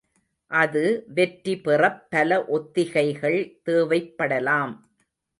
[0.51, 0.81] அது
[1.07, 3.37] வெற்றி பெறப் பல ஒத்திகைகள்
[3.65, 4.73] தேவைப்படலாம்.